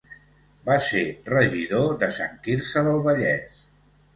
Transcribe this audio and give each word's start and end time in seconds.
Va 0.69 0.77
ser 0.87 1.03
regidor 1.33 1.93
de 2.05 2.09
Sant 2.17 2.35
Quirze 2.49 2.85
del 2.89 2.99
Vallès. 3.11 3.63